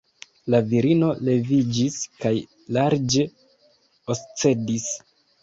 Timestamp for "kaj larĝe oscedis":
2.25-4.91